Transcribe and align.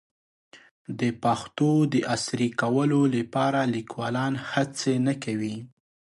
د 0.99 1.01
پښتو 1.23 1.69
د 1.93 1.95
عصري 2.13 2.49
کولو 2.61 3.01
لپاره 3.15 3.59
لیکوالان 3.75 4.33
هڅې 4.51 4.93
نه 5.07 5.13
کوي. 5.23 5.55